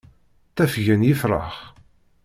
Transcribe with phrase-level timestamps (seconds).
[0.49, 1.55] Ttafgen yefṛax.